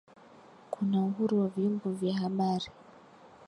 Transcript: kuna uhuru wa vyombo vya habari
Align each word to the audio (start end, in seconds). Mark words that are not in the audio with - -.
kuna 0.71 0.97
uhuru 1.05 1.39
wa 1.39 1.47
vyombo 1.47 1.91
vya 1.91 2.13
habari 2.17 2.67